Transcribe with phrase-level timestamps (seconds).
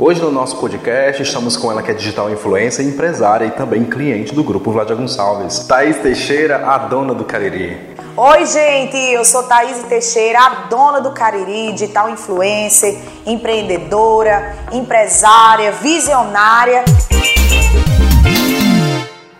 [0.00, 4.32] Hoje no nosso podcast estamos com ela que é digital influencer, empresária e também cliente
[4.32, 5.66] do grupo Vladia Gonçalves.
[5.66, 7.96] Thaís Teixeira, a dona do Cariri.
[8.16, 16.84] Oi, gente, eu sou Thaís Teixeira, a dona do Cariri, digital influencer, empreendedora, empresária, visionária.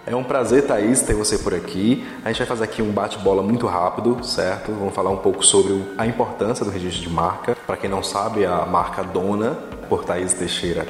[0.05, 2.05] É um prazer, Thaís, ter você por aqui.
[2.25, 4.73] A gente vai fazer aqui um bate-bola muito rápido, certo?
[4.73, 7.57] Vamos falar um pouco sobre a importância do registro de marca.
[7.65, 9.57] Para quem não sabe, a marca Dona,
[9.89, 10.87] por Thaís Teixeira,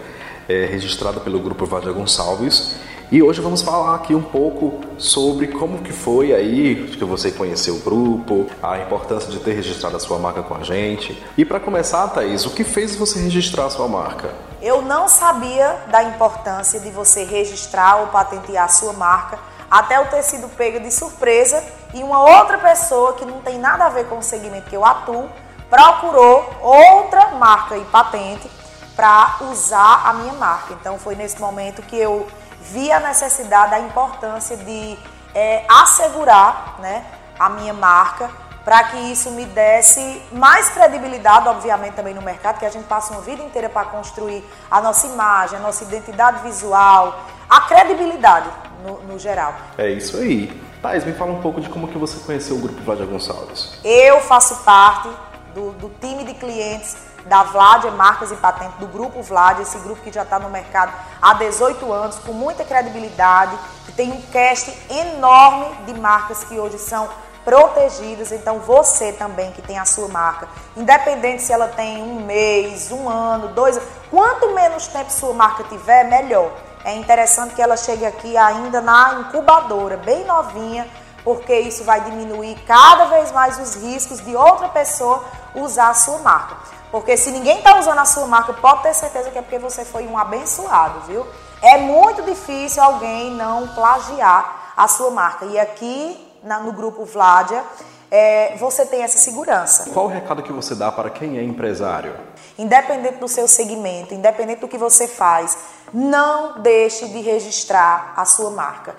[0.49, 2.77] é registrada pelo Grupo Vadia Gonçalves.
[3.11, 7.77] E hoje vamos falar aqui um pouco sobre como que foi aí que você conheceu
[7.77, 11.23] o grupo, a importância de ter registrado a sua marca com a gente.
[11.37, 14.35] E para começar, Thaís, o que fez você registrar a sua marca?
[14.61, 19.39] Eu não sabia da importância de você registrar ou patentear a sua marca
[19.71, 21.63] até eu ter sido pega de surpresa
[21.95, 24.85] e uma outra pessoa que não tem nada a ver com o segmento que eu
[24.85, 25.29] atuo
[25.69, 28.51] procurou outra marca e patente
[28.99, 30.75] para usar a minha marca.
[30.75, 32.27] Então foi nesse momento que eu
[32.61, 34.99] vi a necessidade, a importância de
[35.33, 37.05] é, assegurar né,
[37.39, 38.29] a minha marca
[38.65, 43.13] para que isso me desse mais credibilidade, obviamente, também no mercado, que a gente passa
[43.13, 48.51] uma vida inteira para construir a nossa imagem, a nossa identidade visual, a credibilidade
[48.85, 49.55] no, no geral.
[49.79, 50.61] É isso aí.
[50.83, 53.79] Thais, me fala um pouco de como que você conheceu o Grupo Vladia Gonçalves.
[53.85, 55.09] Eu faço parte
[55.55, 60.03] do, do time de clientes da Vladia Marcas e Patentes, do Grupo Vladia, esse grupo
[60.03, 64.73] que já está no mercado há 18 anos, com muita credibilidade, que tem um cast
[64.91, 67.09] enorme de marcas que hoje são
[67.45, 68.33] protegidas.
[68.33, 73.09] Então você também que tem a sua marca, independente se ela tem um mês, um
[73.09, 73.79] ano, dois,
[74.11, 76.51] quanto menos tempo sua marca tiver, melhor.
[76.85, 80.89] É interessante que ela chegue aqui ainda na incubadora, bem novinha,
[81.29, 85.23] porque isso vai diminuir cada vez mais os riscos de outra pessoa
[85.55, 86.57] usar a sua marca.
[86.91, 89.85] Porque se ninguém está usando a sua marca, pode ter certeza que é porque você
[89.85, 91.27] foi um abençoado, viu?
[91.61, 95.45] É muito difícil alguém não plagiar a sua marca.
[95.45, 97.63] E aqui na, no grupo Vládia,
[98.11, 99.91] é, você tem essa segurança.
[99.91, 102.17] Qual o recado que você dá para quem é empresário?
[102.59, 105.59] Independente do seu segmento, independente do que você faz,
[105.93, 108.97] não deixe de registrar a sua marca.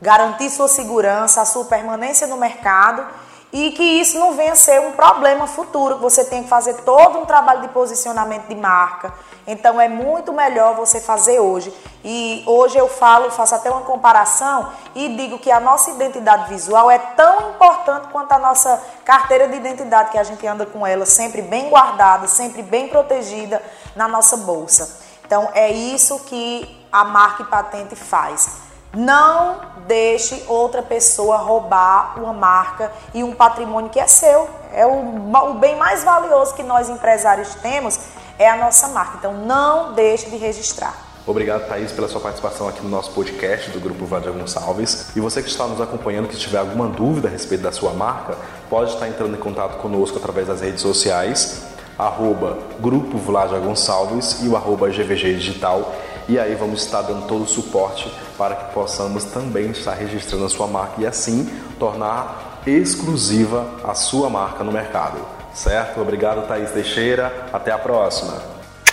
[0.00, 3.06] Garantir sua segurança, a sua permanência no mercado
[3.52, 7.18] e que isso não venha ser um problema futuro, que você tem que fazer todo
[7.18, 9.12] um trabalho de posicionamento de marca.
[9.46, 11.74] Então é muito melhor você fazer hoje.
[12.04, 16.90] E hoje eu falo, faço até uma comparação e digo que a nossa identidade visual
[16.90, 21.04] é tão importante quanto a nossa carteira de identidade, que a gente anda com ela
[21.04, 23.60] sempre bem guardada, sempre bem protegida
[23.96, 25.00] na nossa bolsa.
[25.26, 32.32] Então é isso que a marca e patente faz não deixe outra pessoa roubar uma
[32.32, 34.48] marca e um patrimônio que é seu.
[34.72, 37.98] É o, o bem mais valioso que nós empresários temos
[38.38, 39.16] é a nossa marca.
[39.18, 41.10] Então não deixe de registrar.
[41.26, 45.14] Obrigado, Thaís, pela sua participação aqui no nosso podcast do Grupo Vadia Gonçalves.
[45.14, 48.36] E você que está nos acompanhando, que tiver alguma dúvida a respeito da sua marca,
[48.68, 51.62] pode estar entrando em contato conosco através das redes sociais,
[51.98, 55.94] arroba Grupo Vladia Gonçalves e o arroba GVG Digital
[56.30, 58.08] e aí vamos estar dando todo o suporte
[58.38, 61.44] para que possamos também estar registrando a sua marca e assim
[61.76, 65.18] tornar exclusiva a sua marca no mercado.
[65.52, 66.00] Certo?
[66.00, 67.48] Obrigado, Thaís Teixeira.
[67.52, 68.40] Até a próxima.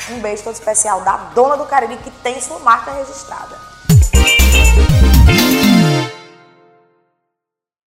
[0.09, 3.56] Um beijo todo especial da dona do Cariri que tem sua marca registrada.